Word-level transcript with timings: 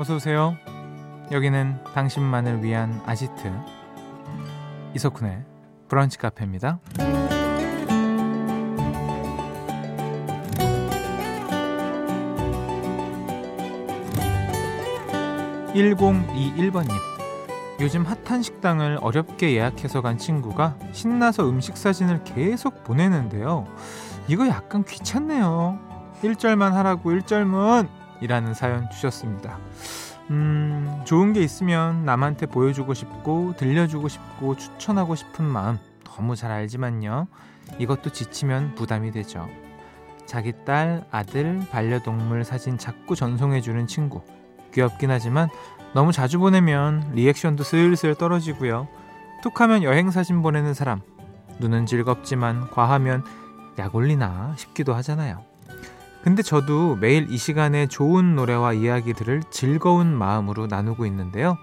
어서 0.00 0.14
오세요. 0.14 0.56
여기는 1.30 1.76
당신만을 1.92 2.64
위한 2.64 3.02
아지트 3.04 3.52
이석훈의 4.94 5.44
브런치 5.88 6.16
카페입니다. 6.16 6.80
1021번님. 15.74 16.88
요즘 17.80 18.06
핫한 18.06 18.40
식당을 18.40 19.00
어렵게 19.02 19.52
예약해서 19.52 20.00
간 20.00 20.16
친구가 20.16 20.78
신나서 20.92 21.46
음식 21.46 21.76
사진을 21.76 22.24
계속 22.24 22.84
보내는데요. 22.84 23.66
이거 24.28 24.48
약간 24.48 24.82
귀찮네요. 24.82 25.78
1절만 26.22 26.70
하라고 26.70 27.10
1절문! 27.10 27.99
이라는 28.20 28.54
사연 28.54 28.88
주셨습니다. 28.90 29.58
음, 30.30 31.02
좋은 31.04 31.32
게 31.32 31.40
있으면 31.40 32.04
남한테 32.04 32.46
보여주고 32.46 32.94
싶고, 32.94 33.54
들려주고 33.56 34.08
싶고, 34.08 34.56
추천하고 34.56 35.14
싶은 35.14 35.44
마음 35.44 35.78
너무 36.04 36.36
잘 36.36 36.50
알지만요. 36.50 37.26
이것도 37.78 38.10
지치면 38.10 38.74
부담이 38.74 39.10
되죠. 39.10 39.48
자기 40.26 40.52
딸, 40.64 41.04
아들, 41.10 41.60
반려동물 41.70 42.44
사진 42.44 42.78
자꾸 42.78 43.16
전송해주는 43.16 43.86
친구. 43.86 44.22
귀엽긴 44.72 45.10
하지만 45.10 45.48
너무 45.92 46.12
자주 46.12 46.38
보내면 46.38 47.10
리액션도 47.14 47.64
슬슬 47.64 48.14
떨어지고요. 48.14 48.86
툭 49.42 49.60
하면 49.60 49.82
여행 49.82 50.10
사진 50.10 50.42
보내는 50.42 50.74
사람. 50.74 51.00
눈은 51.58 51.86
즐겁지만 51.86 52.70
과하면 52.70 53.24
약 53.78 53.94
올리나 53.94 54.54
싶기도 54.56 54.94
하잖아요. 54.94 55.49
근데 56.22 56.42
저도 56.42 56.96
매일 56.96 57.30
이 57.30 57.38
시간에 57.38 57.86
좋은 57.86 58.36
노래와 58.36 58.74
이야기들을 58.74 59.44
즐거운 59.50 60.14
마음으로 60.14 60.66
나누고 60.66 61.06
있는데요. 61.06 61.56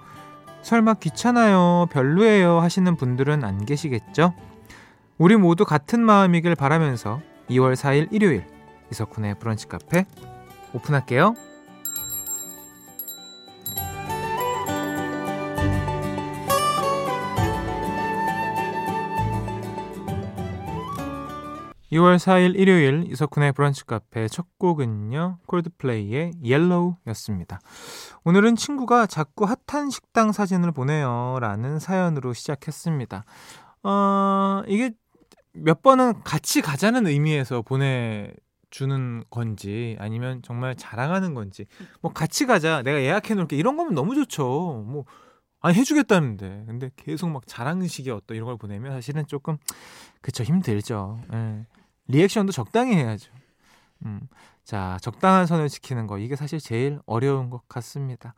설마 0.64 0.96
귀찮아요, 0.96 1.88
별로예요 1.92 2.60
하시는 2.60 2.96
분들은 2.96 3.44
안 3.44 3.66
계시겠죠? 3.66 4.34
우리 5.18 5.36
모두 5.36 5.64
같은 5.64 6.00
마음이길 6.02 6.56
바라면서 6.56 7.22
2월 7.50 7.76
4일 7.76 8.08
일요일 8.12 8.46
이석훈의 8.92 9.40
브런치 9.40 9.68
카페 9.68 10.06
오픈할게요. 10.74 11.36
2월 21.92 22.18
4일 22.18 22.60
일요일 22.60 23.06
이석훈의 23.12 23.54
브런치 23.54 23.86
카페 23.86 24.28
첫 24.28 24.46
곡은요. 24.58 25.40
콜드플레이의 25.46 26.34
옐로우였습니다. 26.44 27.62
오늘은 28.26 28.58
친구가 28.58 29.06
자꾸 29.06 29.46
핫한 29.46 29.90
식당 29.90 30.34
사진을 30.34 30.74
보내요. 30.74 31.38
라는 31.40 31.80
사연으로 31.80 32.34
시작했습니다. 32.34 33.24
어, 33.84 34.64
이게 34.68 34.92
몇 35.54 35.82
번은 35.82 36.24
같이 36.24 36.62
가자는 36.62 37.08
의미에서 37.08 37.62
보내 37.62 38.34
주는 38.70 39.24
건지 39.30 39.96
아니면 39.98 40.42
정말 40.44 40.76
자랑하는 40.76 41.34
건지 41.34 41.66
뭐 42.02 42.12
같이 42.12 42.46
가자 42.46 42.82
내가 42.82 43.00
예약해 43.00 43.34
놓을게 43.34 43.56
이런 43.56 43.78
거면 43.78 43.96
너무 43.96 44.14
좋죠. 44.14 44.84
뭐 44.86 45.06
아니 45.62 45.76
해주겠다는데 45.78 46.66
근데 46.68 46.92
계속 46.98 47.30
막 47.30 47.44
자랑식의 47.48 48.14
어떤 48.14 48.36
이런 48.36 48.48
걸 48.48 48.58
보내면 48.58 48.92
사실은 48.92 49.26
조금 49.26 49.58
그쵸 50.22 50.44
힘들죠. 50.44 51.22
예. 51.34 51.66
리액션도 52.08 52.52
적당히 52.52 52.96
해야죠. 52.96 53.32
음, 54.06 54.22
자, 54.64 54.98
적당한 55.02 55.46
선을 55.46 55.70
지키는 55.70 56.08
거 56.08 56.18
이게 56.18 56.36
사실 56.36 56.60
제일 56.60 57.00
어려운 57.06 57.50
것 57.50 57.68
같습니다. 57.68 58.34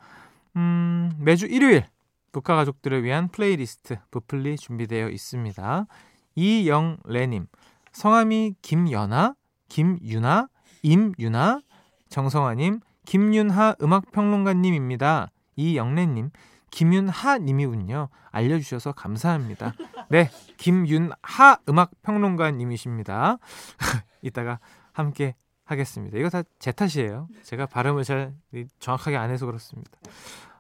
음, 0.56 1.12
매주 1.20 1.46
일요일 1.46 1.86
브카 2.32 2.56
가족들을 2.58 3.04
위한 3.04 3.28
플레이리스트 3.30 3.98
브플리 4.12 4.58
준비되어 4.58 5.10
있습니다. 5.10 5.88
이영래님, 6.36 7.48
성함이 7.92 8.56
김연아, 8.62 9.36
김유나, 9.68 10.48
임유나, 10.84 11.62
정성아님, 12.10 12.80
김윤하 13.06 13.76
음악평론가님입니다. 13.82 15.32
이영래님, 15.56 16.30
김윤하님이군요. 16.72 18.10
알려주셔서 18.32 18.92
감사합니다. 18.94 19.74
네, 20.10 20.30
김윤하 20.58 21.60
음악 21.70 21.92
평론가님이십니다. 22.02 23.38
이따가 24.22 24.60
함께 24.92 25.36
하겠습니다. 25.66 26.18
이거 26.18 26.30
다 26.30 26.44
제 26.60 26.72
탓이에요. 26.72 27.28
제가 27.44 27.66
발음을 27.68 28.04
잘 28.04 28.34
정확하게 28.80 29.18
안 29.18 29.30
해서 29.30 29.46
그렇습니다. 29.46 29.92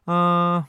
어, 0.06 0.66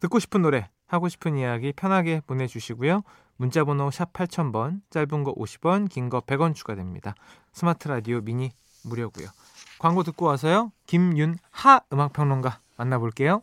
듣고 0.00 0.18
싶은 0.18 0.42
노래, 0.42 0.68
하고 0.86 1.08
싶은 1.08 1.36
이야기 1.36 1.72
편하게 1.72 2.20
보내주시고요. 2.26 3.02
문자번호 3.36 3.90
샵 3.90 4.12
8000번, 4.12 4.80
짧은 4.90 5.24
거 5.24 5.34
50원, 5.34 5.88
긴 5.88 6.08
거 6.08 6.20
100원 6.20 6.54
추가됩니다. 6.54 7.14
스마트 7.52 7.88
라디오 7.88 8.20
미니 8.20 8.50
무료고요. 8.84 9.26
광고 9.78 10.02
듣고 10.02 10.26
와서요. 10.26 10.70
김윤하 10.86 11.80
음악평론가 11.92 12.60
만나볼게요. 12.76 13.42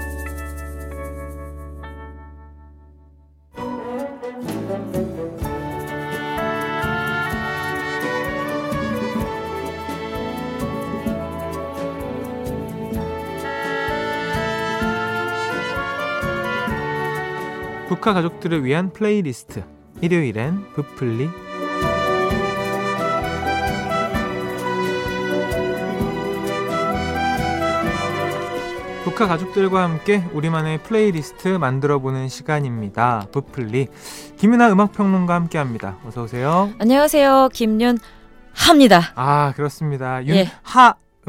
북카 18.01 18.13
가족들을 18.15 18.65
위한 18.65 18.91
플레이리스트 18.91 19.63
일요일엔 20.01 20.73
부플리 20.73 21.29
브카 29.03 29.27
가족들과 29.27 29.83
함께 29.83 30.23
우리만의 30.33 30.81
플레이리스트 30.81 31.49
만들어보는 31.49 32.27
시간입니다. 32.27 33.27
브플리 33.31 33.89
김윤하 34.37 34.71
음악평론가 34.71 35.35
함께합니다. 35.35 35.99
어서 36.03 36.23
오세요. 36.23 36.71
안녕하세요. 36.79 37.49
김윤합니다. 37.53 39.11
아 39.13 39.53
그렇습니다. 39.55 40.25
윤하 40.25 40.39
예. 40.39 40.51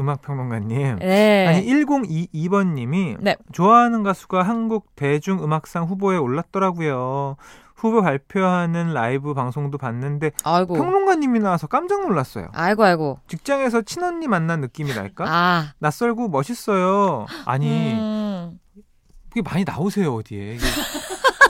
음악평론가님. 0.03 0.99
네. 0.99 1.47
아니 1.47 1.65
1022번님이 1.65 3.17
네. 3.19 3.35
좋아하는 3.51 4.03
가수가 4.03 4.43
한국 4.43 4.95
대중음악상 4.95 5.85
후보에 5.85 6.17
올랐더라고요. 6.17 7.37
후보 7.75 8.01
발표하는 8.01 8.93
라이브 8.93 9.33
방송도 9.33 9.77
봤는데 9.77 10.31
아이고. 10.43 10.73
평론가님이 10.73 11.39
나와서 11.39 11.67
깜짝 11.67 12.01
놀랐어요. 12.07 12.47
아이고 12.53 12.83
아이고. 12.83 13.19
직장에서 13.27 13.81
친언니 13.81 14.27
만난 14.27 14.61
느낌이 14.61 14.93
날까? 14.93 15.25
아. 15.27 15.73
낯설고 15.79 16.29
멋있어요. 16.29 17.25
아니 17.45 17.93
음. 17.93 18.59
그게 19.29 19.41
많이 19.41 19.65
나오세요 19.65 20.15
어디에. 20.15 20.55
이게, 20.55 20.65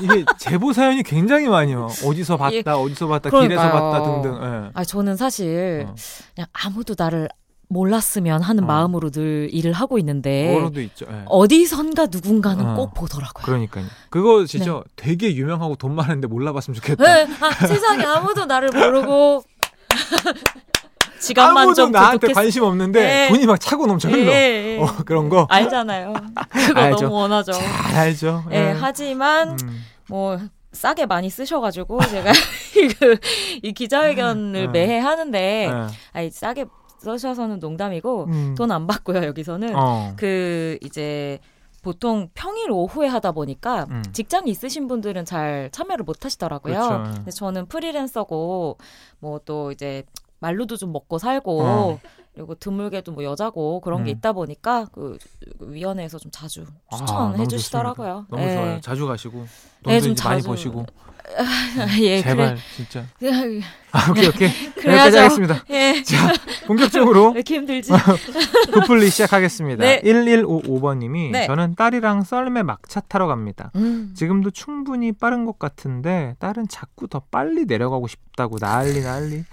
이게 0.01 0.25
제보 0.39 0.73
사연이 0.73 1.03
굉장히 1.03 1.47
많이요. 1.47 1.89
어디서 2.03 2.37
봤다, 2.37 2.53
예. 2.55 2.63
어디서 2.65 3.07
봤다, 3.07 3.29
그러니까요. 3.29 3.59
길에서 3.59 3.71
봤다 3.71 4.03
등등. 4.03 4.39
예. 4.41 4.71
아 4.73 4.83
저는 4.83 5.17
사실 5.17 5.85
어. 5.87 5.93
그냥 6.33 6.47
아무도 6.51 6.95
나를 6.97 7.29
몰랐으면 7.73 8.41
하는 8.41 8.63
어. 8.63 8.67
마음으로 8.67 9.09
늘 9.09 9.49
일을 9.51 9.73
하고 9.73 9.97
있는데. 9.99 10.57
네. 10.73 10.89
어디선가 11.25 12.07
누군가는 12.11 12.65
어. 12.65 12.75
꼭 12.75 12.93
보더라고요. 12.93 13.43
그러니까요. 13.45 13.85
그거 14.09 14.45
진짜 14.45 14.71
네. 14.73 14.81
되게 14.95 15.35
유명하고 15.35 15.75
돈 15.75 15.95
많은데 15.95 16.27
몰라봤으면 16.27 16.75
좋겠다. 16.75 17.03
네. 17.03 17.27
아, 17.41 17.51
세상에 17.67 18.05
아무도 18.05 18.45
나를 18.45 18.69
모르고 18.69 19.43
지갑만 21.19 21.63
아무도 21.63 21.89
나한테 21.89 22.27
부족했... 22.27 22.35
관심 22.35 22.63
없는데 22.63 23.01
네. 23.01 23.29
돈이 23.29 23.45
막 23.45 23.59
차고 23.59 23.87
넘쳐 23.87 24.09
흘러. 24.09 24.25
네. 24.25 24.77
어, 24.79 25.03
그런 25.05 25.29
거 25.29 25.47
알잖아요. 25.49 26.13
그거 26.49 26.79
알죠. 26.79 27.05
너무 27.05 27.15
원하죠. 27.15 27.53
잘 27.53 27.95
알죠. 27.95 28.43
네. 28.49 28.75
하지만 28.77 29.57
음. 29.63 29.83
뭐 30.09 30.37
싸게 30.73 31.05
많이 31.05 31.29
쓰셔가지고 31.29 31.99
제가 32.07 32.31
이 33.63 33.71
기자회견을 33.71 34.69
매해 34.69 34.99
하는데 34.99 35.71
아니 36.11 36.29
싸게 36.29 36.65
써셔서는 37.03 37.59
농담이고 37.59 38.25
음. 38.25 38.55
돈안 38.57 38.87
받고요 38.87 39.23
여기서는 39.25 39.75
어. 39.75 40.13
그 40.17 40.77
이제 40.81 41.39
보통 41.83 42.29
평일 42.33 42.71
오후에 42.71 43.07
하다 43.07 43.33
보니까 43.33 43.85
음. 43.89 44.03
직장이 44.13 44.49
있으신 44.49 44.87
분들은 44.87 45.25
잘 45.25 45.69
참여를 45.71 46.05
못 46.05 46.23
하시더라고요. 46.23 46.73
그렇죠. 46.73 47.03
근데 47.15 47.31
저는 47.31 47.65
프리랜서고 47.65 48.77
뭐 49.19 49.39
또 49.45 49.71
이제 49.73 50.03
말로도 50.39 50.77
좀 50.77 50.91
먹고 50.93 51.17
살고 51.17 51.61
어. 51.61 51.99
그리고 52.33 52.55
드물게도 52.55 53.11
뭐 53.11 53.23
여자고 53.23 53.79
그런 53.81 54.03
게 54.03 54.11
음. 54.11 54.17
있다 54.17 54.33
보니까 54.33 54.87
그, 54.91 55.17
그 55.59 55.71
위원회에서 55.71 56.17
좀 56.17 56.31
자주 56.31 56.65
아, 56.89 56.97
추천해 56.97 57.37
너무 57.37 57.47
주시더라고요. 57.47 58.25
너무 58.29 58.43
예. 58.43 58.55
좋아요. 58.55 58.81
자주 58.81 59.05
가시고 59.05 59.45
네, 59.85 59.99
돈도 59.99 60.01
좀 60.01 60.11
이제 60.13 60.23
많이 60.23 60.41
자주. 60.41 60.47
버시고 60.49 60.85
예, 62.01 62.21
제발 62.21 62.57
진짜. 62.75 63.05
그래. 63.19 63.61
아, 63.91 64.11
오케이 64.11 64.27
오케이. 64.27 64.49
그래야죠. 64.73 65.19
하겠습니다. 65.19 65.63
예. 65.69 66.01
자, 66.03 66.33
본격적으로 66.65 67.27
왜 67.27 67.33
이렇게 67.35 67.55
힘들지? 67.55 67.91
부풀리 68.73 69.09
시작하겠습니다. 69.09 69.83
네. 69.83 70.01
1155번님이 70.01 71.31
네. 71.31 71.47
저는 71.47 71.75
딸이랑 71.75 72.23
썰매 72.23 72.63
막차 72.63 73.01
타러 73.01 73.27
갑니다. 73.27 73.71
음. 73.75 74.13
지금도 74.15 74.51
충분히 74.51 75.11
빠른 75.11 75.45
것 75.45 75.59
같은데 75.59 76.35
딸은 76.39 76.67
자꾸 76.67 77.07
더 77.07 77.19
빨리 77.19 77.65
내려가고 77.65 78.07
싶다고 78.07 78.57
난리 78.57 79.01
난리. 79.01 79.43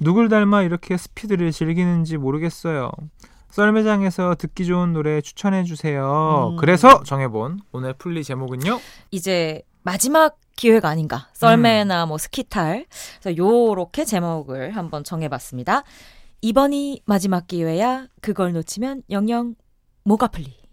누굴 0.00 0.28
닮아 0.28 0.62
이렇게 0.62 0.96
스피드를 0.96 1.52
즐기는지 1.52 2.16
모르겠어요. 2.16 2.90
썰매장에서 3.50 4.34
듣기 4.34 4.66
좋은 4.66 4.92
노래 4.92 5.20
추천해 5.20 5.64
주세요. 5.64 6.50
음. 6.52 6.56
그래서 6.56 7.02
정해본 7.04 7.60
오늘 7.72 7.94
풀리 7.94 8.22
제목은요. 8.22 8.78
이제 9.10 9.62
마지막 9.82 10.38
기회가 10.56 10.88
아닌가. 10.88 11.28
썰매나 11.32 12.06
뭐 12.06 12.18
스키탈. 12.18 12.86
그래서 13.20 13.36
요렇게 13.36 14.04
제목을 14.04 14.76
한번 14.76 15.04
정해봤습니다. 15.04 15.84
이번이 16.42 17.02
마지막 17.06 17.46
기회야. 17.46 18.06
그걸 18.20 18.52
놓치면 18.52 19.02
영영 19.10 19.54
목 20.04 20.22
아플리. 20.22 20.65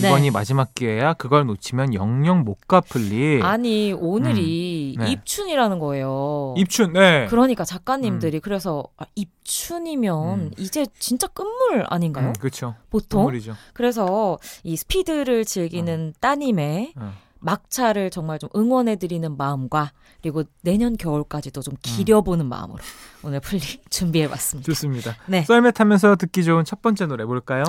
네. 0.00 0.08
이번이 0.08 0.30
마지막 0.30 0.74
기회야. 0.74 1.14
그걸 1.14 1.46
놓치면 1.46 1.94
영영 1.94 2.44
못 2.44 2.58
갚을리. 2.68 3.40
아니 3.42 3.92
오늘이 3.92 4.94
음. 4.98 5.04
네. 5.04 5.10
입춘이라는 5.12 5.78
거예요. 5.78 6.54
입춘. 6.56 6.92
네. 6.92 7.26
그러니까 7.28 7.64
작가님들이 7.64 8.40
그래서 8.40 8.84
아, 8.96 9.04
입춘이면 9.14 10.38
음. 10.38 10.50
이제 10.58 10.86
진짜 10.98 11.26
끝물 11.26 11.84
아닌가요? 11.88 12.28
음, 12.28 12.32
그렇죠. 12.38 12.74
보통. 12.90 13.20
선물이죠. 13.22 13.54
그래서 13.72 14.38
이 14.62 14.76
스피드를 14.76 15.44
즐기는 15.44 16.14
따님의 16.20 16.92
어. 16.96 17.12
막차를 17.40 18.10
정말 18.10 18.38
좀 18.38 18.50
응원해드리는 18.54 19.36
마음과 19.36 19.92
그리고 20.20 20.44
내년 20.62 20.96
겨울까지도 20.96 21.62
좀 21.62 21.74
기려보는 21.80 22.46
마음으로 22.46 22.78
오늘 23.24 23.40
풀리 23.40 23.60
준비해봤습니다. 23.90 24.66
좋습니다. 24.66 25.16
네. 25.26 25.42
썰매 25.42 25.70
타면서 25.72 26.16
듣기 26.16 26.44
좋은 26.44 26.64
첫 26.64 26.82
번째 26.82 27.06
노래 27.06 27.24
뭘까요? 27.24 27.64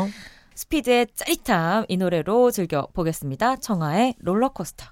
스피드의 0.56 1.07
짜릿함 1.15 1.86
이 1.88 1.98
노래로 1.98 2.51
즐겨 2.51 2.88
보겠습니다. 2.94 3.57
청하의 3.57 4.15
롤러코스터. 4.19 4.86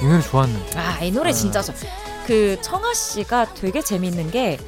이 0.00 0.06
노래 0.06 0.20
좋았는데. 0.20 0.78
아, 0.78 1.02
이 1.02 1.10
노래 1.10 1.32
진짜 1.32 1.62
좋. 1.62 1.72
그 2.26 2.58
청하 2.62 2.92
씨가 2.94 3.54
되게 3.54 3.80
재밌는 3.80 4.30
게 4.30 4.58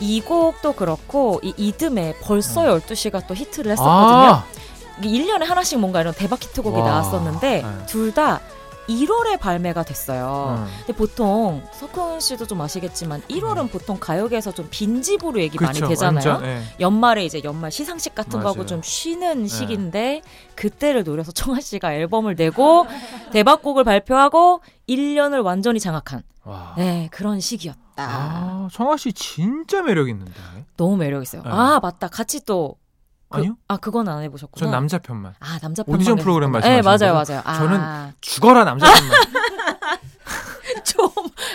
이 0.00 0.20
곡도 0.20 0.72
그렇고 0.74 1.40
이 1.42 1.54
이듬해 1.56 2.16
벌써 2.20 2.62
12시가 2.78 3.26
또 3.26 3.34
히트를 3.34 3.72
했었거든요. 3.72 4.30
아, 4.32 4.44
이게 5.02 5.08
1년에 5.24 5.44
하나씩 5.44 5.78
뭔가 5.78 6.00
이런 6.00 6.12
대박 6.14 6.42
히트곡이 6.42 6.80
와, 6.80 6.84
나왔었는데 6.88 7.62
네. 7.62 7.86
둘다 7.86 8.40
1월에 8.88 9.38
발매가 9.38 9.82
됐어요. 9.82 10.56
음. 10.58 10.72
근데 10.78 10.92
보통 10.92 11.62
석훈 11.72 12.20
씨도 12.20 12.46
좀 12.46 12.60
아시겠지만 12.60 13.22
1월은 13.22 13.70
보통 13.70 13.98
가요계에서 13.98 14.52
좀 14.52 14.68
빈집으로 14.70 15.40
얘기 15.40 15.58
많이 15.58 15.78
그렇죠. 15.78 15.90
되잖아요. 15.90 16.30
완전, 16.30 16.48
예. 16.48 16.62
연말에 16.80 17.24
이제 17.24 17.40
연말 17.44 17.70
시상식 17.70 18.14
같은 18.14 18.40
거 18.40 18.48
하고 18.48 18.58
맞아요. 18.58 18.66
좀 18.66 18.82
쉬는 18.82 19.48
시기인데 19.48 20.22
그때를 20.54 21.04
노려서 21.04 21.32
청아 21.32 21.60
씨가 21.60 21.94
앨범을 21.94 22.34
내고 22.34 22.86
대박곡을 23.32 23.84
발표하고 23.84 24.60
1년을 24.88 25.44
완전히 25.44 25.80
장악한 25.80 26.22
와. 26.44 26.74
네, 26.76 27.08
그런 27.10 27.40
시기였다. 27.40 27.80
아, 27.96 28.68
청아 28.70 28.96
씨 28.98 29.12
진짜 29.12 29.82
매력 29.82 30.08
있는데. 30.08 30.32
너무 30.76 30.96
매력 30.96 31.22
있어요. 31.22 31.42
네. 31.42 31.48
아, 31.50 31.80
맞다. 31.82 32.08
같이 32.08 32.44
또 32.44 32.76
그, 32.76 32.83
아니요? 33.36 33.56
아, 33.68 33.76
그건 33.76 34.08
안 34.08 34.22
해보셨구나. 34.22 34.64
전 34.64 34.70
남자 34.70 34.98
편만. 34.98 35.34
아, 35.40 35.58
남자 35.60 35.82
오디션 35.86 36.16
편만 36.16 36.22
프로그램 36.24 36.52
계셨구나. 36.52 36.74
네, 36.76 36.82
말씀하시는 36.82 37.12
맞아요? 37.14 37.24
맞아요. 37.26 37.42
아, 37.44 37.58
저는 37.58 38.12
죽어라 38.20 38.64
남자 38.64 38.86
편만. 38.92 39.18
좀 40.84 41.08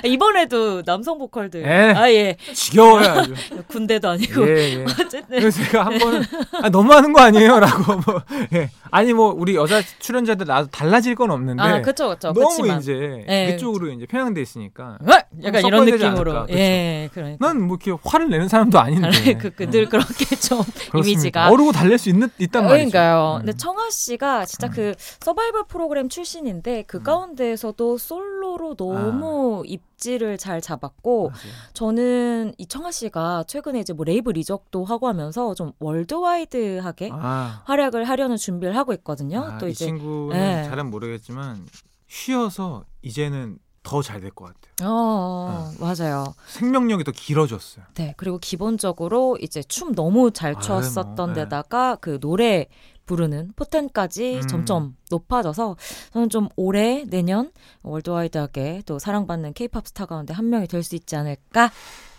이번에도 0.04 0.84
남성 0.84 1.18
보컬들. 1.18 1.66
에. 1.66 1.94
아, 1.94 2.12
예. 2.12 2.38
지겨워요 2.54 3.10
아주. 3.10 3.34
군대도 3.68 4.10
아니고. 4.10 4.48
예, 4.48 4.80
예. 4.80 4.84
어쨌든 4.84 5.24
그래서 5.30 5.64
제가 5.64 5.86
한 5.86 5.98
번은 5.98 6.24
아, 6.64 6.70
너무 6.70 6.94
하는 6.94 7.14
거 7.14 7.22
아니에요라고 7.22 7.94
뭐 8.06 8.22
예. 8.54 8.70
아니 8.92 9.14
뭐 9.14 9.34
우리 9.38 9.56
여자 9.56 9.82
출연자들 10.00 10.48
나도 10.48 10.68
달라질 10.72 11.16
건 11.16 11.32
없는데 11.32 11.62
아, 11.62 11.82
그쵸, 11.82 12.10
그쵸. 12.10 12.34
너무 12.34 12.48
그치만. 12.50 12.80
이제 12.80 13.26
예. 13.28 13.52
그쪽으로 13.52 13.90
이제 13.92 14.06
편향돼 14.06 14.42
있으니까 14.42 14.98
어? 15.02 15.12
약간 15.44 15.66
이런 15.66 15.86
느낌으로. 15.86 16.32
않을까? 16.38 16.54
예, 16.54 17.10
그러니까. 17.14 17.46
난뭐 17.54 17.78
이렇게 17.82 18.02
화를 18.04 18.30
내는 18.30 18.48
사람도 18.48 18.80
아닌데 18.80 19.38
그, 19.38 19.52
그, 19.52 19.70
늘 19.70 19.88
그렇게 19.88 20.36
좀. 20.36 20.62
이미지가. 20.96 21.50
어르고 21.50 21.72
달랠 21.72 21.98
수 21.98 22.10
있는 22.10 22.30
있단 22.40 22.66
말이죠. 22.66 22.92
그러니까요. 22.92 23.36
음. 23.36 23.46
근데 23.46 23.58
청아 23.58 23.90
씨가 23.92 24.46
진짜 24.46 24.68
음. 24.68 24.72
그 24.74 24.94
서바이벌 25.20 25.66
프로그램 25.68 26.10
출신인데 26.10 26.84
그 26.88 26.98
음. 26.98 27.04
가운데에서도 27.04 27.98
솔로 27.98 28.39
로 28.60 28.76
너무 28.76 29.64
입지를 29.66 30.38
잘 30.38 30.60
잡았고 30.60 31.30
맞아요. 31.30 31.40
저는 31.74 32.54
이 32.58 32.66
청하 32.66 32.92
씨가 32.92 33.46
최근에 33.48 33.80
이제 33.80 33.94
뭐 33.94 34.04
레이블 34.04 34.32
이적도 34.32 34.84
하고 34.84 35.08
하면서 35.08 35.54
좀 35.56 35.72
worldwide하게 35.80 37.10
아, 37.14 37.62
활약을 37.66 38.04
하려는 38.04 38.36
준비를 38.38 38.76
하고 38.76 38.92
있거든요. 38.94 39.46
아, 39.46 39.58
또이 39.60 39.72
이제 39.72 39.86
친구는 39.86 40.36
예. 40.36 40.64
잘은 40.68 40.90
모르겠지만 40.90 41.66
쉬어서 42.08 42.84
이제는 43.02 43.60
더 43.82 44.02
잘 44.02 44.20
될 44.20 44.30
것 44.32 44.46
같아요. 44.46 44.90
어, 44.92 45.72
맞아요. 45.80 46.36
생명력이 46.48 47.06
더 47.06 47.12
길어졌어요. 47.14 47.86
네, 47.96 48.14
그리고 48.18 48.38
기본적으로 48.38 49.38
이제 49.42 49.64
춤 49.64 49.96
너무 49.96 50.32
잘 50.32 50.60
추었었던 50.60 51.16
뭐, 51.16 51.28
네. 51.28 51.34
데다가 51.46 51.96
그 51.96 52.20
노래 52.20 52.68
부르는 53.10 53.54
포텐까지 53.56 54.38
음. 54.44 54.48
점점 54.48 54.96
높아져서 55.10 55.76
저는 56.14 56.30
좀 56.30 56.48
올해 56.56 57.04
내년 57.08 57.52
worldwide하게 57.82 58.84
또 58.86 59.00
사랑받는 59.00 59.54
케이팝 59.54 59.88
스타 59.88 60.06
가운데 60.06 60.32
한 60.34 60.50
명이 60.50 60.68
될 60.68 60.84
수 60.84 60.96
있지 60.96 61.16
않을까 61.18 61.72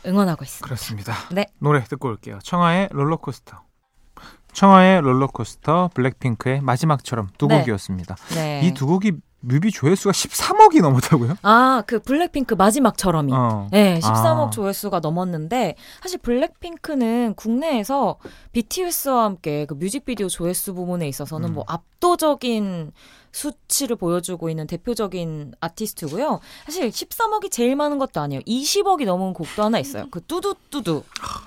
응원하고 0.04 0.44
있습니다. 0.44 0.64
그렇습니다. 0.66 1.14
네. 1.32 1.46
노래 1.60 1.82
듣고 1.84 2.08
올게요. 2.08 2.38
청하의 2.42 2.88
롤러코스터. 2.92 3.62
청하의 4.52 5.00
롤러코스터, 5.02 5.90
블랙핑크의 5.94 6.60
마지막처럼 6.60 7.28
두 7.38 7.46
네. 7.46 7.58
곡이었습니다. 7.60 8.16
네. 8.34 8.60
이 8.64 8.72
두 8.72 8.86
곡이 8.86 9.12
뮤비 9.40 9.70
조회수가 9.70 10.12
13억이 10.12 10.82
넘었다고요? 10.82 11.36
아, 11.42 11.82
그 11.86 11.98
블랙핑크 11.98 12.54
마지막처럼이. 12.54 13.32
어. 13.32 13.68
네, 13.70 13.98
13억 14.00 14.48
아. 14.48 14.50
조회수가 14.50 15.00
넘었는데 15.00 15.76
사실 16.02 16.18
블랙핑크는 16.18 17.34
국내에서 17.36 18.16
BTS와 18.52 19.24
함께 19.24 19.64
그 19.66 19.74
뮤직비디오 19.74 20.28
조회수 20.28 20.74
부분에 20.74 21.08
있어서는 21.08 21.48
음. 21.50 21.54
뭐 21.54 21.64
압도적인 21.68 22.92
수치를 23.32 23.96
보여주고 23.96 24.50
있는 24.50 24.66
대표적인 24.66 25.54
아티스트고요. 25.60 26.40
사실 26.66 26.88
13억이 26.90 27.50
제일 27.50 27.76
많은 27.76 27.98
것도 27.98 28.20
아니에요. 28.20 28.42
20억이 28.42 29.04
넘은 29.06 29.32
곡도 29.32 29.62
하나 29.62 29.78
있어요. 29.78 30.06
그 30.10 30.20
뚜두뚜두 30.20 31.02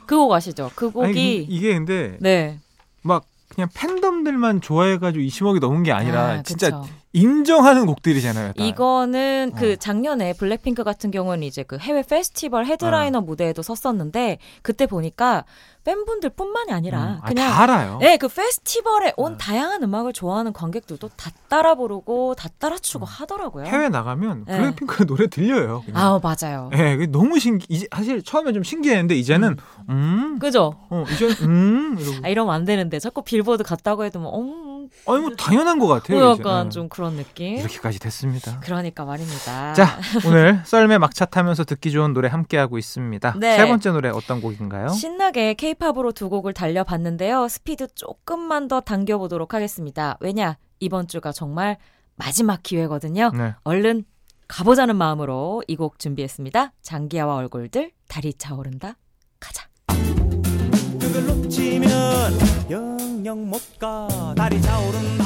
그 0.07 0.15
곡 0.17 0.31
아시죠? 0.33 0.71
그 0.75 0.89
곡이 0.91 1.05
아니, 1.07 1.35
이게 1.43 1.73
근데 1.73 2.17
네. 2.21 2.59
막 3.01 3.25
그냥 3.49 3.69
팬덤들만 3.75 4.61
좋아해가지고 4.61 5.23
20억이 5.25 5.59
넘은 5.59 5.83
게 5.83 5.91
아니라 5.91 6.21
아, 6.25 6.41
진짜. 6.43 6.81
인정하는 7.13 7.85
곡들이잖아요. 7.85 8.53
다. 8.53 8.63
이거는 8.63 9.51
어. 9.53 9.57
그 9.57 9.77
작년에 9.77 10.33
블랙핑크 10.33 10.83
같은 10.83 11.11
경우는 11.11 11.43
이제 11.43 11.63
그 11.63 11.77
해외 11.77 12.01
페스티벌 12.01 12.65
헤드라이너 12.65 13.21
무대에도 13.21 13.61
섰었는데 13.61 14.39
그때 14.63 14.87
보니까 14.87 15.45
팬분들뿐만이 15.83 16.71
아니라 16.71 17.03
음. 17.03 17.19
아, 17.21 17.27
그냥 17.27 17.49
다 17.51 17.61
알아요. 17.61 17.97
네, 17.99 18.17
그 18.17 18.27
페스티벌에 18.27 19.13
온 19.15 19.33
어. 19.33 19.37
다양한 19.37 19.83
음악을 19.83 20.13
좋아하는 20.13 20.53
관객들도 20.53 21.09
다 21.15 21.29
따라 21.49 21.75
부르고 21.75 22.35
다 22.35 22.49
따라 22.57 22.77
추고 22.77 23.05
하더라고요. 23.05 23.65
음. 23.65 23.67
해외 23.67 23.89
나가면 23.89 24.45
네. 24.47 24.57
블랙핑크 24.57 25.05
노래 25.05 25.27
들려요. 25.27 25.83
그냥. 25.85 26.01
아, 26.01 26.19
맞아요. 26.23 26.69
예, 26.73 26.95
그게 26.95 27.05
너무 27.07 27.37
신기. 27.37 27.65
이제 27.69 27.85
사실 27.93 28.23
처음에 28.23 28.53
좀 28.53 28.63
신기했는데 28.63 29.15
이제는 29.15 29.57
음, 29.89 30.39
그죠? 30.39 30.73
어, 30.89 31.03
이제 31.11 31.27
음, 31.43 31.95
이러고. 31.99 32.17
아, 32.25 32.29
이러면 32.29 32.55
안 32.55 32.65
되는데 32.65 32.97
자꾸 32.97 33.21
빌보드 33.21 33.63
갔다고 33.63 34.03
해도 34.05 34.19
뭐, 34.19 34.39
음, 34.39 34.72
아니 35.07 35.19
뭐 35.21 35.31
당연한 35.37 35.79
것 35.79 35.87
같아요. 35.87 36.19
뭐 36.19 36.33
이제. 36.33 36.41
약간 36.41 36.65
예. 36.67 36.69
좀 36.69 36.89
그런 36.89 37.15
느낌. 37.15 37.57
이렇게까지 37.57 37.99
됐습니다. 37.99 38.59
그러니까 38.61 39.05
말입니다. 39.05 39.73
자, 39.73 39.99
오늘 40.25 40.61
썰매 40.65 40.97
막차 40.97 41.25
타면서 41.25 41.63
듣기 41.63 41.91
좋은 41.91 42.13
노래 42.13 42.27
함께 42.27 42.57
하고 42.57 42.77
있습니다. 42.77 43.35
네. 43.39 43.57
세 43.57 43.67
번째 43.67 43.91
노래 43.91 44.09
어떤 44.09 44.41
곡인가요? 44.41 44.89
신나게 44.89 45.53
케이팝으로 45.55 46.11
두 46.11 46.29
곡을 46.29 46.53
달려봤는데요. 46.53 47.47
스피드 47.47 47.87
조금만 47.95 48.67
더 48.67 48.81
당겨보도록 48.81 49.53
하겠습니다. 49.53 50.17
왜냐? 50.19 50.57
이번 50.79 51.07
주가 51.07 51.31
정말 51.31 51.77
마지막 52.15 52.61
기회거든요. 52.63 53.31
네. 53.33 53.55
얼른 53.63 54.05
가보자는 54.47 54.95
마음으로 54.97 55.63
이 55.67 55.75
곡 55.75 55.97
준비했습니다. 55.99 56.73
장기하와 56.81 57.35
얼굴들, 57.35 57.91
달이 58.07 58.33
차오른다. 58.35 58.97
가자. 59.39 59.67
영영 62.69 63.49
못 63.49 63.61
가 63.79 64.07
다리 64.35 64.61
차오른다 64.61 65.23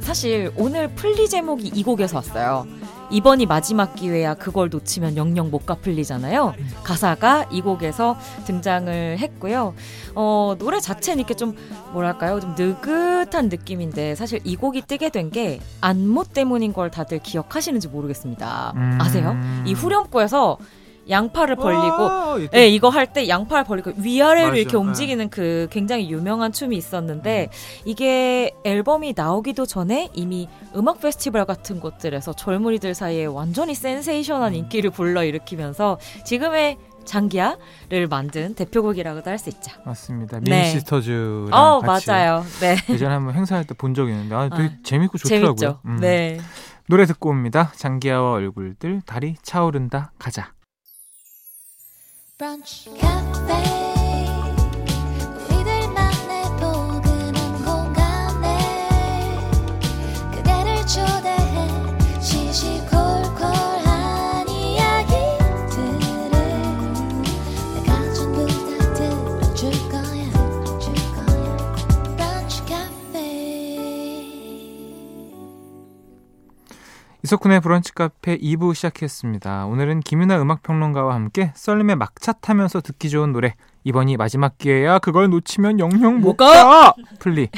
사실 0.00 0.52
오늘 0.56 0.88
플리 0.94 1.28
제목이 1.28 1.68
이 1.74 1.82
곡에서 1.82 2.16
왔어요. 2.16 2.66
이번이 3.10 3.46
마지막 3.46 3.94
기회야 3.94 4.34
그걸 4.34 4.68
놓치면 4.70 5.16
영영 5.16 5.50
못가 5.50 5.74
플리잖아요. 5.76 6.54
가사가 6.82 7.46
이 7.50 7.60
곡에서 7.60 8.16
등장을 8.46 9.18
했고요. 9.18 9.74
어, 10.14 10.54
노래 10.58 10.80
자체는 10.80 11.20
이렇게 11.20 11.34
좀 11.34 11.54
뭐랄까요? 11.92 12.40
좀 12.40 12.54
느긋한 12.58 13.48
느낌인데 13.48 14.14
사실 14.16 14.40
이 14.44 14.56
곡이 14.56 14.82
뜨게 14.86 15.08
된 15.10 15.30
게 15.30 15.60
안무 15.80 16.24
때문인 16.26 16.72
걸 16.72 16.90
다들 16.90 17.20
기억하시는지 17.20 17.88
모르겠습니다. 17.88 18.72
음. 18.76 18.98
아세요? 19.00 19.34
이 19.64 19.72
후렴구에서 19.72 20.58
양팔을 21.08 21.56
벌리고 21.56 22.02
와, 22.02 22.36
이게 22.38 22.48
네, 22.50 22.68
이거 22.68 22.88
할 22.88 23.06
때 23.12 23.28
양팔 23.28 23.64
벌리고 23.64 23.92
위아래로 23.96 24.48
맞아. 24.48 24.56
이렇게 24.58 24.76
움직이는 24.76 25.28
그 25.30 25.66
굉장히 25.70 26.08
유명한 26.10 26.52
춤이 26.52 26.76
있었는데 26.76 27.48
이게 27.84 28.52
앨범이 28.64 29.14
나오기도 29.16 29.66
전에 29.66 30.08
이미 30.14 30.48
음악 30.76 31.00
페스티벌 31.00 31.44
같은 31.44 31.80
곳들에서 31.80 32.32
젊은이들 32.34 32.94
사이에 32.94 33.24
완전히 33.26 33.74
센세이션한 33.74 34.54
인기를 34.54 34.90
불러일으키면서 34.90 35.98
지금의 36.24 36.78
장기야를 37.04 38.06
만든 38.08 38.54
대표곡이라고도 38.54 39.28
할 39.28 39.38
수 39.38 39.48
있죠. 39.50 39.72
맞습니다. 39.84 40.38
네. 40.40 40.50
미니시스터즈랑 40.60 41.48
어, 41.52 41.80
같이 41.80 42.08
맞아요. 42.10 42.44
네. 42.60 42.76
예전에 42.88 43.14
한번 43.14 43.34
행사할 43.34 43.64
때 43.64 43.74
본 43.74 43.94
적이 43.94 44.12
있는데 44.12 44.34
아, 44.36 44.48
되게 44.48 44.68
아, 44.68 44.76
재밌고 44.84 45.18
좋더라고요. 45.18 45.80
음. 45.86 45.98
네. 46.00 46.38
노래 46.88 47.04
듣고 47.06 47.30
옵니다. 47.30 47.72
장기하와 47.74 48.32
얼굴들 48.34 49.02
다리 49.04 49.34
차오른다 49.42 50.12
가자. 50.18 50.52
브런 52.42 52.60
이석훈의 77.32 77.60
브런치 77.60 77.94
카페 77.94 78.36
2부 78.36 78.74
시작했습니다. 78.74 79.64
오늘은 79.64 80.00
김윤하 80.00 80.38
음악평론가와 80.42 81.14
함께 81.14 81.50
썰림의 81.54 81.96
막차 81.96 82.32
타면서 82.32 82.82
듣기 82.82 83.08
좋은 83.08 83.32
노래 83.32 83.54
이번이 83.84 84.18
마지막 84.18 84.58
기회야 84.58 84.98
그걸 84.98 85.30
놓치면 85.30 85.78
영영 85.78 86.20
못 86.20 86.36
가! 86.36 86.92
플리 87.20 87.48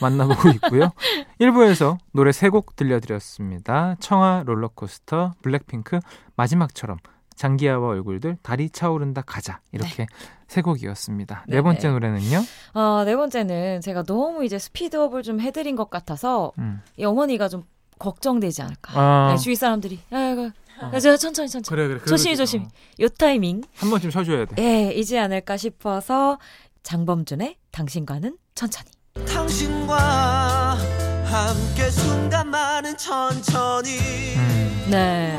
만나보고 0.00 0.50
있고요. 0.50 0.92
1부에서 1.40 1.98
노래 2.12 2.30
3곡 2.30 2.76
들려드렸습니다. 2.76 3.96
청하 3.98 4.44
롤러코스터, 4.46 5.32
블랙핑크, 5.42 5.98
마지막처럼 6.36 6.98
장기하와 7.34 7.88
얼굴들 7.88 8.36
달이 8.42 8.70
차오른다 8.70 9.22
가자 9.22 9.60
이렇게 9.72 10.06
세 10.46 10.62
곡이었습니다. 10.62 11.46
네 11.48 11.56
네네. 11.56 11.62
번째 11.62 11.88
노래는요. 11.88 12.40
어, 12.74 13.02
네 13.04 13.16
번째는 13.16 13.80
제가 13.80 14.04
너무 14.04 14.44
이제 14.44 14.60
speed 14.60 14.92
up을 14.92 15.24
좀 15.24 15.40
해드린 15.40 15.74
것 15.74 15.90
같아서 15.90 16.52
음. 16.58 16.82
이 16.96 17.04
어머니가 17.04 17.48
좀 17.48 17.64
걱정되지 18.04 18.62
않을까. 18.62 18.92
아. 18.94 19.32
네, 19.32 19.42
주위 19.42 19.56
사람들이. 19.56 19.98
야, 20.12 20.30
이거. 20.30 20.50
야, 20.92 20.98
저 21.00 21.16
천천히 21.16 21.48
천천히. 21.48 21.76
그래 21.76 21.88
그래. 21.88 22.00
조심히 22.06 22.36
조심히. 22.36 22.66
요 23.00 23.08
타이밍 23.08 23.62
한 23.76 23.90
번쯤 23.90 24.10
쉬어줘야 24.10 24.44
돼. 24.44 24.56
예 24.62 24.92
이지 24.92 25.16
않을까 25.18 25.56
싶어서 25.56 26.38
장범준의 26.82 27.56
당신과는 27.70 28.36
천천히. 28.54 28.90
당신과 29.26 30.76
함께 31.24 31.90
순간만은 31.90 32.96
천천히. 32.96 33.90
음. 34.36 34.86
네 34.90 35.38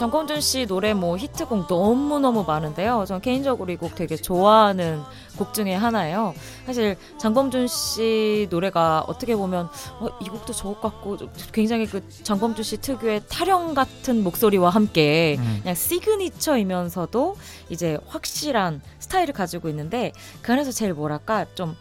장범준 0.00 0.40
씨 0.40 0.64
노래 0.64 0.94
뭐 0.94 1.18
히트곡 1.18 1.68
너무 1.68 2.18
너무 2.20 2.42
많은데요. 2.46 3.04
전 3.06 3.20
개인적으로 3.20 3.70
이 3.70 3.76
곡 3.76 3.94
되게 3.94 4.16
좋아하는 4.16 5.02
곡 5.36 5.52
중에 5.52 5.74
하나예요. 5.74 6.32
사실 6.64 6.96
장범준 7.18 7.68
씨 7.68 8.46
노래가 8.48 9.04
어떻게 9.06 9.36
보면 9.36 9.68
어, 9.98 10.08
이 10.22 10.28
곡도 10.30 10.54
저곡 10.54 10.80
같고 10.80 11.18
좀 11.18 11.30
굉장히 11.52 11.84
그 11.84 12.02
장범준 12.22 12.64
씨 12.64 12.78
특유의 12.78 13.24
타령 13.28 13.74
같은 13.74 14.22
목소리와 14.24 14.70
함께 14.70 15.36
음. 15.38 15.58
그냥 15.60 15.74
시그니처이면서도 15.74 17.36
이제 17.68 17.98
확실한 18.06 18.80
스타일을 19.00 19.34
가지고 19.34 19.68
있는데 19.68 20.12
그 20.40 20.50
안에서 20.52 20.72
제일 20.72 20.94
뭐랄까 20.94 21.44
좀 21.54 21.76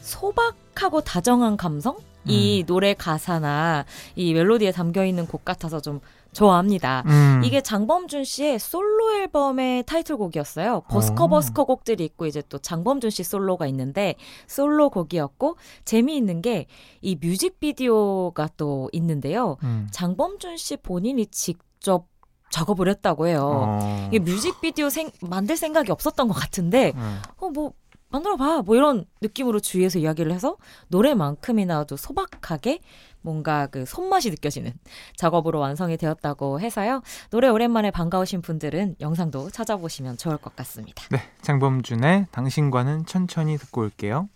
소박하고 0.00 1.02
다정한 1.02 1.56
감성? 1.56 1.96
이 2.24 2.62
노래 2.68 2.94
가사나 2.94 3.84
이 4.14 4.32
멜로디에 4.32 4.70
담겨 4.70 5.04
있는 5.04 5.26
곡 5.26 5.44
같아서 5.44 5.80
좀 5.80 6.00
좋아합니다. 6.32 7.02
음. 7.06 7.42
이게 7.44 7.60
장범준 7.60 8.24
씨의 8.24 8.58
솔로 8.58 9.12
앨범의 9.16 9.84
타이틀곡이었어요. 9.84 10.82
버스커 10.88 11.24
어. 11.24 11.28
버스커 11.28 11.64
곡들이 11.64 12.04
있고 12.04 12.26
이제 12.26 12.42
또 12.48 12.58
장범준 12.58 13.10
씨 13.10 13.22
솔로가 13.22 13.66
있는데 13.66 14.14
솔로 14.46 14.88
곡이었고 14.90 15.56
재미있는 15.84 16.40
게 16.42 16.66
이 17.02 17.16
뮤직비디오가 17.16 18.48
또 18.56 18.88
있는데요. 18.92 19.56
음. 19.64 19.88
장범준 19.90 20.56
씨 20.56 20.76
본인이 20.76 21.26
직접 21.26 22.06
작업을 22.50 22.88
했다고 22.88 23.26
해요. 23.28 23.78
어. 23.80 24.08
이게 24.12 24.18
뮤직비디오 24.18 24.88
생, 24.90 25.10
만들 25.20 25.56
생각이 25.56 25.90
없었던 25.90 26.28
것 26.28 26.34
같은데 26.34 26.92
음. 26.96 27.20
어 27.38 27.48
뭐 27.48 27.72
만들어봐 28.12 28.62
뭐 28.62 28.76
이런 28.76 29.04
느낌으로 29.20 29.58
주위에서 29.60 29.98
이야기를 29.98 30.30
해서 30.32 30.56
노래만큼이나도 30.88 31.96
소박하게 31.96 32.80
뭔가 33.22 33.66
그 33.68 33.84
손맛이 33.86 34.30
느껴지는 34.30 34.72
작업으로 35.16 35.58
완성이 35.60 35.96
되었다고 35.96 36.60
해서요 36.60 37.02
노래 37.30 37.48
오랜만에 37.48 37.90
반가우신 37.90 38.42
분들은 38.42 38.96
영상도 39.00 39.50
찾아보시면 39.50 40.16
좋을 40.18 40.36
것 40.38 40.54
같습니다. 40.56 41.02
네, 41.10 41.18
장범준의 41.40 42.26
당신과는 42.30 43.06
천천히 43.06 43.56
듣고 43.58 43.80
올게요. 43.82 44.28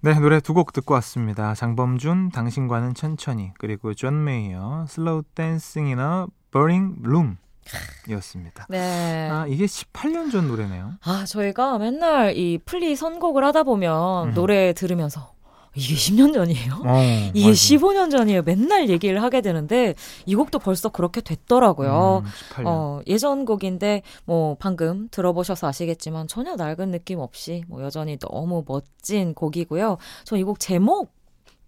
네, 0.00 0.14
노래 0.20 0.40
두 0.40 0.52
곡 0.54 0.72
듣고 0.72 0.94
왔습니다. 0.94 1.54
장범준, 1.54 2.30
당신과는 2.30 2.94
천천히, 2.94 3.52
그리고 3.58 3.94
존 3.94 4.24
메이어, 4.24 4.86
in 5.78 5.98
a 5.98 6.26
Burning 6.52 7.00
Room 7.02 7.38
이었습니다. 8.08 8.66
네. 8.68 9.28
아, 9.30 9.46
이게 9.48 9.66
18년 9.66 10.30
전 10.30 10.48
노래네요. 10.48 10.92
아, 11.02 11.24
저희가 11.26 11.78
맨날 11.78 12.36
이 12.36 12.58
플리 12.64 12.94
선곡을 12.96 13.44
하다 13.44 13.62
보면 13.64 14.28
음. 14.28 14.34
노래 14.34 14.72
들으면서 14.72 15.32
이게 15.74 15.94
10년 15.94 16.32
전이에요? 16.32 16.72
어, 16.86 17.02
이게 17.34 17.48
맞아. 17.48 17.52
15년 17.52 18.10
전이에요. 18.10 18.42
맨날 18.42 18.88
얘기를 18.88 19.22
하게 19.22 19.42
되는데 19.42 19.94
이 20.24 20.34
곡도 20.34 20.58
벌써 20.60 20.88
그렇게 20.88 21.20
됐더라고요. 21.20 22.22
음, 22.24 22.30
18년. 22.54 22.62
어, 22.66 23.00
예전 23.06 23.44
곡인데 23.44 24.00
뭐 24.24 24.56
방금 24.58 25.08
들어보셔서 25.10 25.66
아시겠지만 25.66 26.28
전혀 26.28 26.56
낡은 26.56 26.92
느낌 26.92 27.18
없이 27.18 27.62
뭐 27.68 27.82
여전히 27.82 28.18
너무 28.18 28.64
멋진 28.66 29.34
곡이고요. 29.34 29.98
저 30.24 30.36
이 30.38 30.44
곡 30.44 30.60
제목 30.60 31.14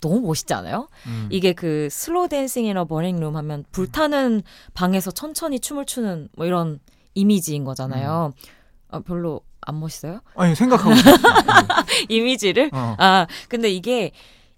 너무 0.02 0.20
멋있지 0.20 0.54
않아요? 0.54 0.88
음. 1.06 1.28
이게 1.30 1.52
그 1.52 1.88
Slow 1.90 2.28
Dancing 2.28 2.64
in 2.66 2.84
a 2.84 2.89
Burning 2.89 3.18
Room 3.20 3.36
하면 3.36 3.64
불타는 3.72 4.42
방에서 4.74 5.10
천천히 5.10 5.58
춤을 5.60 5.86
추는 5.86 6.28
뭐 6.36 6.46
이런 6.46 6.80
이미지인 7.14 7.64
거잖아요. 7.64 8.32
음. 8.36 8.42
아, 8.90 9.00
별로 9.00 9.40
안 9.60 9.80
멋있어요? 9.80 10.20
아니, 10.34 10.54
생각하고. 10.54 10.90
이미지를? 12.08 12.70
어. 12.72 12.94
아, 12.98 13.26
근데 13.48 13.68
이게 13.70 14.12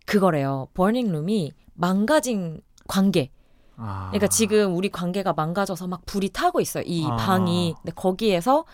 그거래요. 0.07 0.69
burning 0.75 1.11
room이 1.11 1.53
망가진 1.75 2.61
관계. 2.87 3.31
아. 3.77 4.09
그러니까 4.11 4.29
지금 4.29 4.77
우리 4.77 4.89
관계가 4.91 5.33
망가져서 5.33 5.87
막 5.87 6.05
불이 6.05 6.31
타고 6.31 6.61
있어요. 6.61 6.85
이 6.87 7.07
아. 7.09 7.17
방이. 7.17 7.75
근데 7.83 7.93
거기에서 7.95 8.65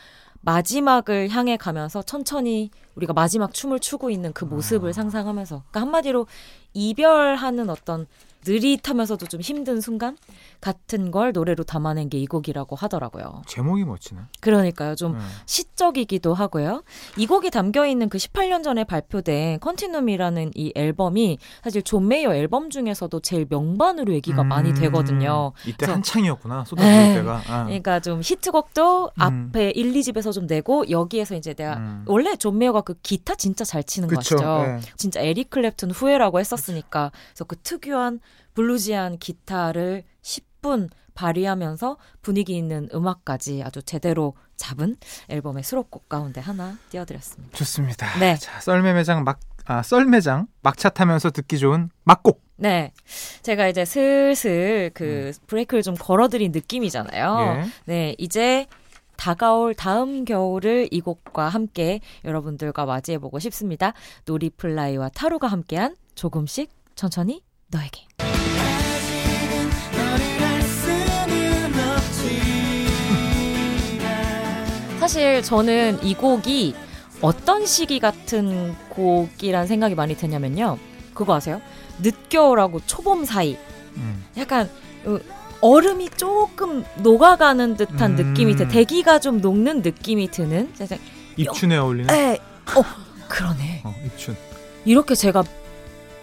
마지막을 0.47 1.29
향해 1.29 1.57
가면서 1.57 2.03
천천히 2.03 2.71
우리가 2.95 3.13
마지막 3.13 3.53
춤을 3.53 3.81
추고 3.81 4.11
있는 4.11 4.33
그 4.33 4.45
모습을 4.45 4.91
아. 4.91 4.93
상상하면서. 4.93 5.57
그러니까 5.57 5.81
한마디로 5.81 6.27
이별하는 6.73 7.69
어떤 7.69 8.07
느릿하면서도 8.47 9.27
좀 9.27 9.41
힘든 9.41 9.81
순간 9.81 10.17
같은 10.61 11.11
걸 11.11 11.33
노래로 11.33 11.65
담아낸 11.65 12.09
게 12.09 12.17
이 12.17 12.27
곡이라고 12.27 12.77
하더라고요. 12.77 13.43
제목이 13.47 13.85
멋지네. 13.85 14.21
그러니까요. 14.41 14.95
좀 14.95 15.17
음. 15.17 15.21
시적이기도 15.45 16.33
하고요. 16.33 16.83
이 17.19 17.27
곡이 17.27 17.51
담겨 17.51 17.87
있는 17.87 18.09
그 18.09 18.17
18년 18.17 18.63
전에 18.63 18.85
발표된 18.85 19.61
Continuum이라는 19.61 20.53
이 20.55 20.73
앨범이 20.75 21.39
사실 21.63 21.83
존 21.83 22.09
메이어 22.09 22.35
앨범 22.35 22.71
중에서도 22.71 23.21
제일 23.21 23.47
명반으로 23.51 24.13
얘기가 24.15 24.45
많이 24.45 24.71
음. 24.71 24.75
되거든요. 24.77 25.53
이때 25.67 25.77
그래서- 25.79 25.93
한창이었구나. 25.95 26.65
네. 26.65 26.65
쏟아질 26.71 27.15
때가. 27.15 27.43
아. 27.49 27.65
그러니까 27.65 28.01
좀 28.01 28.21
히트곡도 28.23 29.11
음. 29.15 29.21
앞에 29.51 29.71
1, 29.75 29.93
2집에서 29.93 30.33
좀 30.33 30.47
내고 30.47 30.89
여기에서 30.89 31.35
이제 31.37 31.53
내가 31.55 31.77
음. 31.77 32.05
원래 32.07 32.35
존 32.37 32.57
메이어가 32.59 32.81
그 32.81 32.95
기타 33.03 33.35
진짜 33.35 33.65
잘 33.65 33.85
치는 33.85 34.09
거 34.09 34.17
그쵸. 34.17 34.37
아시죠? 34.37 34.63
네. 34.63 34.81
진짜 34.97 35.21
에릭 35.21 35.51
클랩튼 35.51 35.91
후예라고 35.95 36.41
했었으니까 36.41 37.11
그래서 37.33 37.45
그 37.45 37.57
특유한 37.57 38.21
bluesy한 38.57 39.19
기타를 39.19 40.03
10분 40.23 40.89
발휘하면서 41.15 41.97
분위기 42.23 42.57
있는 42.57 42.89
음악까지 42.93 43.63
아주 43.63 43.83
제대로 43.83 44.35
잡은 44.57 44.97
앨범의 45.29 45.63
수록곡 45.63 46.09
가운데 46.09 46.41
하나 46.41 46.77
띄워드렸습니다. 46.91 47.57
좋습니다. 47.57 48.19
네. 48.19 48.37
자, 48.37 48.61
썰매 48.61 48.93
매장 48.95 49.25
막, 49.25 49.39
아, 49.65 49.83
썰매장 49.83 50.49
막차 50.63 50.89
타면서 50.91 51.31
듣기 51.31 51.59
좋은 51.59 51.91
막곡. 52.05 52.43
네. 52.57 52.93
제가 53.43 53.69
이제 53.69 53.85
슬슬 53.85 54.91
그 54.95 55.33
브레이크를 55.47 55.83
좀 55.83 55.95
걸어드린 55.95 56.53
느낌이잖아요. 56.53 57.35
음. 57.35 57.63
예. 57.63 57.71
네. 57.85 58.15
이제 58.19 58.67
다가올 59.17 59.75
다음 59.75 60.25
겨울을 60.25 60.89
이 60.91 61.01
곡과 61.01 61.49
함께 61.49 62.01
여러분들과 62.25 62.85
맞이해보고 62.85 63.39
싶습니다. 63.39 63.93
노리플라이와 64.27 65.11
타루가 65.11 65.47
함께한 65.47 65.97
조금씩 66.15 66.71
천천히 66.95 67.43
너에게. 67.69 68.07
사실 75.01 75.43
저는 75.43 76.03
이 76.03 76.15
곡이 76.15 76.75
어떤 77.21 77.65
시기 77.65 78.01
같은 78.01 78.75
곡이란 78.89 79.67
생각이 79.67 79.95
많이 79.95 80.17
드냐면요. 80.17 80.79
그거 81.15 81.35
아세요? 81.35 81.61
늦겨울하고 82.01 82.81
초봄 82.87 83.25
사이. 83.25 83.57
음. 83.97 84.25
약간 84.37 84.69
어, 85.05 85.19
얼음이 85.61 86.11
조금 86.11 86.85
녹아가는 87.03 87.77
듯한 87.77 88.19
음. 88.19 88.33
느낌이 88.33 88.57
드 88.57 88.69
대기가 88.69 89.19
좀 89.19 89.41
녹는 89.41 89.83
느낌이 89.83 90.31
드는 90.31 90.73
입춘에 91.37 91.77
어울리는? 91.77 92.13
에, 92.13 92.39
어 92.75 92.83
그러네 93.29 93.83
어, 93.85 93.95
입춘. 94.05 94.37
이렇게 94.85 95.15
제가 95.15 95.45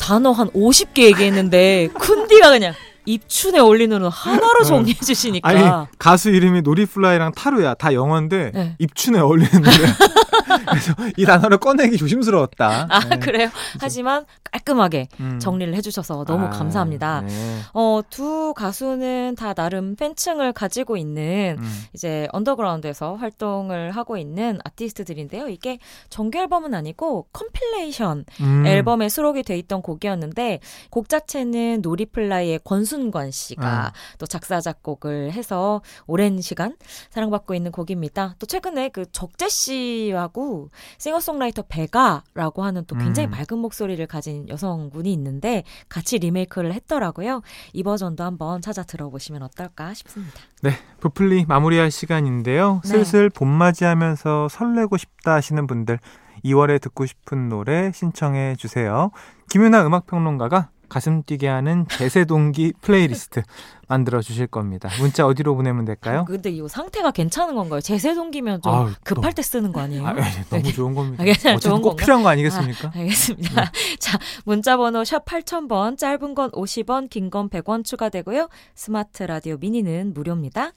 단어 0.03 0.31
한 0.33 0.49
50개 0.49 1.03
얘기했는데 1.03 1.87
쿤디가 1.93 2.49
그냥 2.49 2.73
입춘에 3.05 3.59
어울리는 3.59 4.01
하나로 4.05 4.59
어. 4.61 4.63
정리해 4.63 4.97
주시니까 4.99 5.47
아니, 5.47 5.61
가수 5.97 6.29
이름이 6.29 6.61
노리플라이랑 6.61 7.33
타루야. 7.33 7.75
다 7.75 7.93
영어인데, 7.93 8.51
네. 8.53 8.75
입춘에 8.79 9.19
어울리는데. 9.19 9.69
그래서 10.69 10.93
이 11.17 11.25
단어를 11.25 11.57
꺼내기 11.57 11.97
조심스러웠다. 11.97 12.87
아 12.89 12.99
네. 13.09 13.19
그래요 13.19 13.49
하지만 13.79 14.25
깔끔하게 14.51 15.07
음. 15.19 15.39
정리를 15.39 15.73
해주셔서 15.75 16.25
너무 16.25 16.45
아, 16.45 16.49
감사합니다 16.49 17.21
네. 17.21 17.59
어 17.73 18.13
두 18.13 18.53
가수는 18.55 19.35
다 19.35 19.53
나름 19.53 19.95
팬층을 19.95 20.53
가지고 20.53 20.97
있는 20.97 21.57
음. 21.59 21.83
이제 21.93 22.27
언더그라운드에서 22.31 23.15
활동을 23.15 23.91
하고 23.91 24.17
있는 24.17 24.59
아티스트들인데요. 24.63 25.49
이게 25.49 25.79
정규 26.09 26.37
앨범은 26.37 26.73
아니고 26.73 27.27
compilation 27.33 28.25
음. 28.41 28.65
앨범에 28.65 29.09
수록이 29.09 29.43
돼 29.43 29.57
있던 29.57 29.81
곡이었는데 29.81 30.59
곡 30.89 31.09
자체는 31.09 31.81
노리플라이의 31.81 32.59
권순관 32.63 33.31
씨가 33.31 33.87
아. 33.87 33.91
또 34.17 34.25
작사 34.25 34.61
작곡을 34.61 35.31
해서 35.31 35.81
오랜 36.07 36.41
시간 36.41 36.75
사랑받고 37.09 37.55
있는 37.55 37.71
곡입니다. 37.71 38.35
또 38.39 38.45
최근에 38.45 38.89
그 38.89 39.05
적재 39.11 39.49
씨 39.49 40.11
하고 40.23 40.69
싱어송라이터 40.97 41.63
베가라고 41.69 42.63
하는 42.63 42.83
또 42.87 42.95
굉장히 42.95 43.27
음. 43.27 43.31
맑은 43.31 43.59
목소리를 43.59 44.05
가진 44.07 44.49
여성분이 44.49 45.11
있는데 45.13 45.63
같이 45.89 46.17
리메이크를 46.17 46.73
했더라고요. 46.73 47.41
이 47.73 47.83
버전도 47.83 48.23
한번 48.23 48.61
찾아 48.61 48.83
들어보시면 48.83 49.43
어떨까 49.43 49.93
싶습니다. 49.93 50.33
네, 50.61 50.71
브플리 50.99 51.45
마무리할 51.47 51.91
시간인데요. 51.91 52.81
네. 52.83 52.89
슬슬 52.89 53.29
봄 53.29 53.47
맞이하면서 53.49 54.47
설레고 54.49 54.97
싶다 54.97 55.33
하시는 55.33 55.67
분들 55.67 55.99
2월에 56.43 56.81
듣고 56.81 57.05
싶은 57.05 57.49
노래 57.49 57.91
신청해 57.93 58.55
주세요. 58.57 59.11
김윤하 59.49 59.85
음악평론가가 59.85 60.69
가슴 60.93 61.23
뛰게 61.23 61.47
하는 61.47 61.87
제세동기 61.89 62.71
플레이리스트 62.81 63.41
만들어 63.87 64.21
주실 64.21 64.45
겁니다. 64.45 64.89
문자 64.99 65.25
어디로 65.25 65.55
보내면 65.55 65.85
될까요? 65.85 66.23
근데 66.27 66.51
이 66.51 66.61
상태가 66.67 67.09
괜찮은 67.09 67.55
건가요? 67.55 67.81
제세 67.81 68.13
동기면 68.13 68.61
좀 68.61 68.71
아우, 68.71 68.91
급할 69.03 69.31
너- 69.31 69.35
때 69.35 69.41
쓰는 69.41 69.73
거 69.73 69.81
아니에요? 69.81 70.05
아, 70.05 70.15
예, 70.15 70.21
너무 70.51 70.71
좋은 70.71 70.93
겁니다. 70.93 71.23
아, 71.23 71.57
좋은 71.57 71.81
꼭 71.81 71.89
건가? 71.89 72.01
필요한 72.03 72.21
거 72.23 72.29
아니겠습니까? 72.29 72.91
네. 72.91 72.99
아, 72.99 73.01
알겠습니다. 73.01 73.71
자, 73.99 74.19
문자 74.45 74.77
번호 74.77 75.03
샵 75.03 75.25
8000번, 75.25 75.97
짧은 75.97 76.35
건 76.35 76.51
50원, 76.51 77.09
긴 77.09 77.29
건 77.31 77.49
100원 77.49 77.83
추가되고요. 77.83 78.49
스마트 78.75 79.23
라디오 79.23 79.57
미니는 79.57 80.13
무료입니다. 80.13 80.71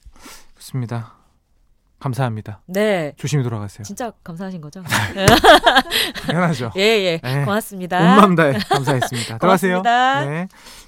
좋습니다. 0.57 1.16
감사합니다. 1.99 2.61
네. 2.67 3.13
조심히 3.17 3.43
돌아가세요. 3.43 3.83
진짜 3.83 4.11
감사하신 4.23 4.61
거죠? 4.61 4.83
당연하죠. 6.27 6.71
예, 6.77 6.81
예. 6.81 7.19
네. 7.23 7.45
고맙습니다. 7.45 7.99
온맘 7.99 8.35
다해 8.35 8.59
감사했습니다. 8.59 9.37
들어가세요. 9.39 9.81
네. 9.81 10.47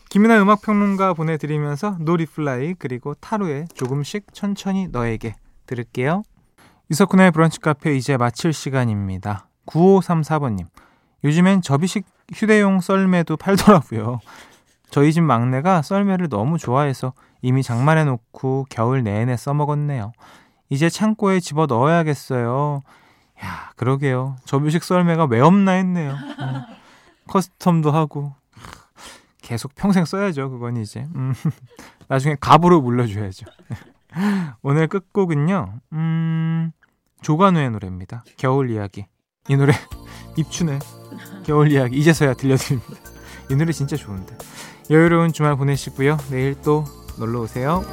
김윤하 0.10 0.42
음악평론가 0.42 1.14
보내드리면서 1.14 1.98
노리플라이 2.00 2.76
그리고 2.80 3.14
타루의 3.16 3.68
조금씩 3.74 4.34
천천히 4.34 4.88
너에게 4.88 5.36
들을게요. 5.66 6.24
이석훈의 6.90 7.32
브런치 7.32 7.60
카페 7.60 7.96
이제 7.96 8.18
마칠 8.18 8.54
시간입니다. 8.54 9.48
9534번님. 9.68 10.66
요즘엔 11.24 11.62
접이식 11.62 12.06
휴대용 12.34 12.82
썰매도 12.82 13.38
팔더라고요. 13.38 14.20
저희 14.90 15.14
집 15.14 15.22
막내가 15.22 15.82
썰매를 15.84 16.30
너무 16.30 16.58
좋아해서 16.58 17.14
이미 17.42 17.62
장만해 17.62 18.06
놓고 18.06 18.66
겨울 18.70 19.04
내내 19.04 19.38
써먹었네요. 19.38 20.12
이제 20.70 20.90
창고에 20.90 21.40
집어 21.40 21.66
넣어야겠어요. 21.66 22.84
야, 23.44 23.72
그러게요. 23.76 24.36
접이식 24.46 24.84
썰매가 24.84 25.26
왜 25.26 25.40
없나 25.40 25.72
했네요. 25.74 26.12
음, 26.12 26.62
커스텀도 27.28 27.92
하고 27.92 28.34
계속 29.42 29.74
평생 29.76 30.06
써야죠. 30.06 30.50
그건 30.52 30.78
이제 30.78 31.08
음, 31.16 31.34
나중에 32.08 32.36
갑으로 32.40 32.82
물려줘야죠. 32.82 33.46
오늘 34.62 34.88
끝곡은요. 34.88 35.80
음, 35.94 36.72
조관우의 37.22 37.72
노래입니다. 37.72 38.24
겨울 38.38 38.70
이야기. 38.70 39.06
이 39.48 39.56
노래 39.56 39.74
입춘의 40.38 40.80
겨울 41.46 41.72
이야기 41.72 41.98
이제서야 41.98 42.36
들려드립니다. 42.36 42.94
이 43.50 43.56
노래 43.56 43.72
진짜 43.72 43.96
좋은데. 43.96 44.38
여유로운 44.92 45.34
주말 45.34 45.56
보내시고요. 45.56 46.18
내일 46.30 46.60
또 46.62 46.84
놀러 47.18 47.42
오세요. 47.42 47.84